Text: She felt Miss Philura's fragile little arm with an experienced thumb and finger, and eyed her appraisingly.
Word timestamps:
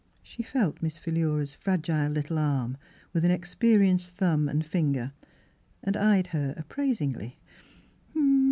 She 0.23 0.41
felt 0.41 0.81
Miss 0.81 0.97
Philura's 0.97 1.53
fragile 1.53 2.09
little 2.11 2.39
arm 2.39 2.75
with 3.13 3.23
an 3.23 3.29
experienced 3.29 4.13
thumb 4.15 4.49
and 4.49 4.65
finger, 4.65 5.11
and 5.83 5.95
eyed 5.95 6.25
her 6.33 6.55
appraisingly. 6.57 7.37